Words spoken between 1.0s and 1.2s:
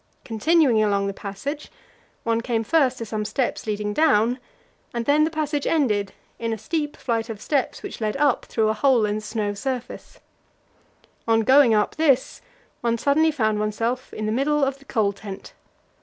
the